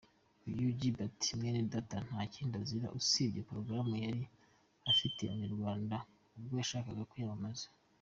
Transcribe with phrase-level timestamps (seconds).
[0.49, 4.23] Uyu Gilbert Mwenedata nta kindi azira usibye program yari
[4.91, 5.95] afitiye abanyarwanda
[6.37, 7.67] ubwo yashakaga kwiyamamaza.